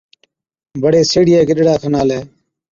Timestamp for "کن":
1.81-1.93